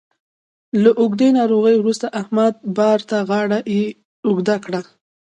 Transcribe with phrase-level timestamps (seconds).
[0.83, 3.59] له اوږدې ناروغۍ وروسته احمد بار ته غاړه
[4.27, 4.81] اوږده کړه